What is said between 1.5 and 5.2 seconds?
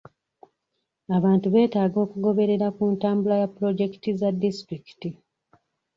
betaaga okugoberera ku ntambula ya pulojekiti za disitulikiti.